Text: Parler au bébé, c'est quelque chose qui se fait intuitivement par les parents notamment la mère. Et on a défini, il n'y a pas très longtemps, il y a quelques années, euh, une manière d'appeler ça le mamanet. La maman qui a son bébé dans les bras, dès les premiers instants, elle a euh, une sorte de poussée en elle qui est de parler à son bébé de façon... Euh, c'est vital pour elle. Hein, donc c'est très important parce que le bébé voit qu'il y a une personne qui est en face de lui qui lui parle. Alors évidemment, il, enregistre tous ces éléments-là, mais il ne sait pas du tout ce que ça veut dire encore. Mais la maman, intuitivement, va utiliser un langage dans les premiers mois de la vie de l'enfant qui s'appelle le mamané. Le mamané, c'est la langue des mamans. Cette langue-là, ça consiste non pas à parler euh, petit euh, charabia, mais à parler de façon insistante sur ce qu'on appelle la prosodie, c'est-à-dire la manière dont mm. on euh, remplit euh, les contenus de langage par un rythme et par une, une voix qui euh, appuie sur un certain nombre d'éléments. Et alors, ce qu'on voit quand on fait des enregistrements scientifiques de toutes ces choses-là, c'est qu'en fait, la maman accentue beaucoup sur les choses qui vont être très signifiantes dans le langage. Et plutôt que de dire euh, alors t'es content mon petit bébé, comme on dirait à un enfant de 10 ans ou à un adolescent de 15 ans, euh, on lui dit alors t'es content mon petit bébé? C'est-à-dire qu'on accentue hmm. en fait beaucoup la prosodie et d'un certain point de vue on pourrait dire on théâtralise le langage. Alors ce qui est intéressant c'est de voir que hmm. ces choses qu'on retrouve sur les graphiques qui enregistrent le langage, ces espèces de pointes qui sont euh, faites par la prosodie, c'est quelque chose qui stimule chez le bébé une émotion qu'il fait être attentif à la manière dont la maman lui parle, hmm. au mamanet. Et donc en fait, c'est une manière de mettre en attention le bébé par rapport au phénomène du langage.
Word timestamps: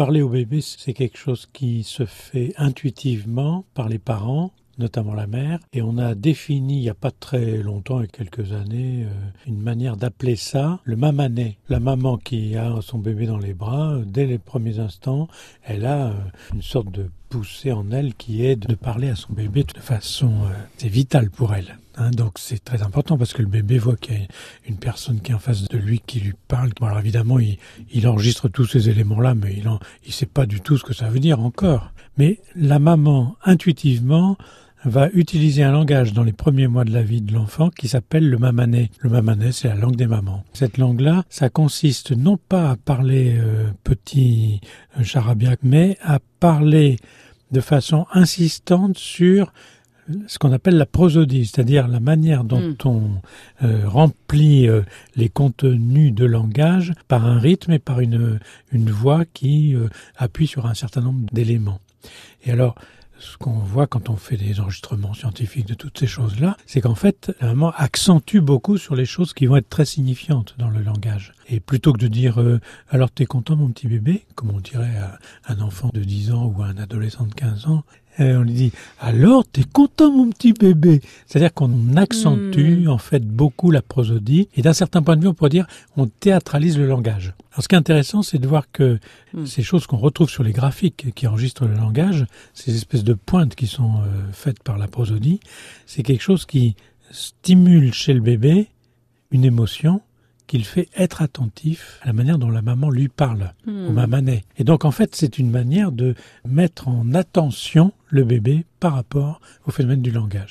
Parler 0.00 0.22
au 0.22 0.30
bébé, 0.30 0.62
c'est 0.62 0.94
quelque 0.94 1.18
chose 1.18 1.46
qui 1.52 1.82
se 1.82 2.06
fait 2.06 2.54
intuitivement 2.56 3.66
par 3.74 3.86
les 3.86 3.98
parents 3.98 4.50
notamment 4.78 5.12
la 5.12 5.26
mère. 5.26 5.58
Et 5.74 5.82
on 5.82 5.98
a 5.98 6.14
défini, 6.14 6.78
il 6.78 6.80
n'y 6.80 6.88
a 6.88 6.94
pas 6.94 7.10
très 7.10 7.58
longtemps, 7.58 8.00
il 8.00 8.04
y 8.04 8.06
a 8.06 8.08
quelques 8.08 8.52
années, 8.52 9.04
euh, 9.04 9.10
une 9.46 9.60
manière 9.60 9.98
d'appeler 9.98 10.36
ça 10.36 10.80
le 10.84 10.96
mamanet. 10.96 11.58
La 11.68 11.80
maman 11.80 12.16
qui 12.16 12.56
a 12.56 12.80
son 12.80 12.96
bébé 12.96 13.26
dans 13.26 13.36
les 13.36 13.52
bras, 13.52 13.98
dès 14.06 14.24
les 14.24 14.38
premiers 14.38 14.78
instants, 14.78 15.28
elle 15.64 15.84
a 15.84 16.06
euh, 16.06 16.14
une 16.54 16.62
sorte 16.62 16.90
de 16.90 17.10
poussée 17.28 17.72
en 17.72 17.90
elle 17.90 18.14
qui 18.14 18.46
est 18.46 18.56
de 18.56 18.74
parler 18.74 19.10
à 19.10 19.16
son 19.16 19.34
bébé 19.34 19.64
de 19.64 19.78
façon... 19.78 20.32
Euh, 20.46 20.54
c'est 20.78 20.88
vital 20.88 21.28
pour 21.28 21.52
elle. 21.52 21.76
Hein, 22.00 22.10
donc 22.12 22.38
c'est 22.38 22.64
très 22.64 22.82
important 22.82 23.18
parce 23.18 23.34
que 23.34 23.42
le 23.42 23.48
bébé 23.48 23.78
voit 23.78 23.96
qu'il 23.96 24.14
y 24.14 24.22
a 24.22 24.26
une 24.66 24.78
personne 24.78 25.20
qui 25.20 25.32
est 25.32 25.34
en 25.34 25.38
face 25.38 25.68
de 25.68 25.76
lui 25.76 26.00
qui 26.04 26.20
lui 26.20 26.32
parle. 26.48 26.70
Alors 26.80 26.98
évidemment, 26.98 27.38
il, 27.38 28.08
enregistre 28.08 28.48
tous 28.48 28.64
ces 28.64 28.88
éléments-là, 28.88 29.34
mais 29.34 29.54
il 29.54 29.64
ne 29.68 30.12
sait 30.12 30.26
pas 30.26 30.46
du 30.46 30.60
tout 30.60 30.78
ce 30.78 30.84
que 30.84 30.94
ça 30.94 31.08
veut 31.08 31.20
dire 31.20 31.40
encore. 31.40 31.92
Mais 32.16 32.40
la 32.56 32.78
maman, 32.78 33.36
intuitivement, 33.44 34.38
va 34.86 35.10
utiliser 35.12 35.62
un 35.62 35.72
langage 35.72 36.14
dans 36.14 36.22
les 36.22 36.32
premiers 36.32 36.68
mois 36.68 36.84
de 36.84 36.92
la 36.92 37.02
vie 37.02 37.20
de 37.20 37.34
l'enfant 37.34 37.68
qui 37.68 37.86
s'appelle 37.86 38.30
le 38.30 38.38
mamané. 38.38 38.90
Le 39.00 39.10
mamané, 39.10 39.52
c'est 39.52 39.68
la 39.68 39.74
langue 39.74 39.96
des 39.96 40.06
mamans. 40.06 40.42
Cette 40.54 40.78
langue-là, 40.78 41.24
ça 41.28 41.50
consiste 41.50 42.12
non 42.12 42.38
pas 42.38 42.70
à 42.70 42.76
parler 42.76 43.36
euh, 43.38 43.70
petit 43.84 44.62
euh, 44.98 45.04
charabia, 45.04 45.56
mais 45.62 45.98
à 46.02 46.18
parler 46.40 46.96
de 47.50 47.60
façon 47.60 48.06
insistante 48.12 48.96
sur 48.96 49.52
ce 50.26 50.38
qu'on 50.38 50.52
appelle 50.52 50.76
la 50.76 50.86
prosodie, 50.86 51.46
c'est-à-dire 51.46 51.88
la 51.88 52.00
manière 52.00 52.44
dont 52.44 52.60
mm. 52.60 52.76
on 52.84 53.10
euh, 53.62 53.88
remplit 53.88 54.68
euh, 54.68 54.82
les 55.16 55.28
contenus 55.28 56.14
de 56.14 56.24
langage 56.24 56.92
par 57.08 57.26
un 57.26 57.38
rythme 57.38 57.72
et 57.72 57.78
par 57.78 58.00
une, 58.00 58.40
une 58.72 58.90
voix 58.90 59.24
qui 59.24 59.74
euh, 59.74 59.88
appuie 60.16 60.46
sur 60.46 60.66
un 60.66 60.74
certain 60.74 61.00
nombre 61.00 61.26
d'éléments. 61.32 61.80
Et 62.44 62.50
alors, 62.50 62.74
ce 63.20 63.36
qu'on 63.36 63.58
voit 63.58 63.86
quand 63.86 64.08
on 64.08 64.16
fait 64.16 64.36
des 64.36 64.60
enregistrements 64.60 65.14
scientifiques 65.14 65.66
de 65.66 65.74
toutes 65.74 65.98
ces 65.98 66.06
choses-là, 66.06 66.56
c'est 66.66 66.80
qu'en 66.80 66.94
fait, 66.94 67.32
la 67.40 67.48
maman 67.48 67.72
accentue 67.76 68.38
beaucoup 68.38 68.78
sur 68.78 68.96
les 68.96 69.04
choses 69.04 69.34
qui 69.34 69.46
vont 69.46 69.56
être 69.56 69.68
très 69.68 69.84
signifiantes 69.84 70.54
dans 70.58 70.70
le 70.70 70.80
langage. 70.80 71.34
Et 71.48 71.60
plutôt 71.60 71.92
que 71.92 71.98
de 71.98 72.08
dire 72.08 72.40
euh, 72.40 72.60
alors 72.88 73.10
t'es 73.10 73.26
content 73.26 73.56
mon 73.56 73.68
petit 73.68 73.86
bébé, 73.86 74.24
comme 74.34 74.50
on 74.50 74.60
dirait 74.60 74.96
à 74.96 75.18
un 75.48 75.60
enfant 75.60 75.90
de 75.92 76.00
10 76.00 76.32
ans 76.32 76.46
ou 76.46 76.62
à 76.62 76.66
un 76.66 76.78
adolescent 76.78 77.26
de 77.26 77.34
15 77.34 77.66
ans, 77.66 77.84
euh, 78.18 78.38
on 78.38 78.42
lui 78.42 78.52
dit 78.52 78.72
alors 78.98 79.46
t'es 79.46 79.62
content 79.64 80.10
mon 80.10 80.30
petit 80.30 80.52
bébé? 80.52 81.00
C'est-à-dire 81.26 81.54
qu'on 81.54 81.96
accentue 81.96 82.86
hmm. 82.86 82.88
en 82.88 82.98
fait 82.98 83.24
beaucoup 83.24 83.70
la 83.70 83.82
prosodie 83.82 84.48
et 84.56 84.62
d'un 84.62 84.72
certain 84.72 85.02
point 85.02 85.16
de 85.16 85.22
vue 85.22 85.28
on 85.28 85.34
pourrait 85.34 85.50
dire 85.50 85.66
on 85.96 86.06
théâtralise 86.06 86.78
le 86.78 86.86
langage. 86.86 87.34
Alors 87.52 87.62
ce 87.62 87.68
qui 87.68 87.74
est 87.74 87.78
intéressant 87.78 88.22
c'est 88.22 88.38
de 88.38 88.48
voir 88.48 88.70
que 88.72 88.98
hmm. 89.34 89.46
ces 89.46 89.62
choses 89.62 89.86
qu'on 89.86 89.98
retrouve 89.98 90.28
sur 90.28 90.42
les 90.42 90.52
graphiques 90.52 91.14
qui 91.14 91.26
enregistrent 91.26 91.66
le 91.66 91.74
langage, 91.74 92.26
ces 92.54 92.74
espèces 92.74 93.04
de 93.04 93.14
pointes 93.14 93.54
qui 93.54 93.66
sont 93.66 93.98
euh, 93.98 94.32
faites 94.32 94.62
par 94.62 94.78
la 94.78 94.88
prosodie, 94.88 95.40
c'est 95.86 96.02
quelque 96.02 96.22
chose 96.22 96.46
qui 96.46 96.74
stimule 97.10 97.92
chez 97.92 98.12
le 98.12 98.20
bébé 98.20 98.68
une 99.30 99.44
émotion 99.44 100.00
qu'il 100.50 100.64
fait 100.64 100.88
être 100.96 101.22
attentif 101.22 102.00
à 102.02 102.08
la 102.08 102.12
manière 102.12 102.36
dont 102.36 102.50
la 102.50 102.60
maman 102.60 102.90
lui 102.90 103.06
parle, 103.06 103.52
hmm. 103.66 103.86
au 103.86 103.92
mamanet. 103.92 104.42
Et 104.58 104.64
donc 104.64 104.84
en 104.84 104.90
fait, 104.90 105.14
c'est 105.14 105.38
une 105.38 105.48
manière 105.48 105.92
de 105.92 106.16
mettre 106.44 106.88
en 106.88 107.14
attention 107.14 107.92
le 108.08 108.24
bébé 108.24 108.64
par 108.80 108.94
rapport 108.94 109.40
au 109.66 109.70
phénomène 109.70 110.02
du 110.02 110.10
langage. 110.10 110.48